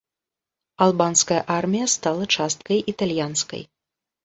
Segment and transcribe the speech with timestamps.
[0.85, 3.63] Албанская армія стала часткай італьянскай.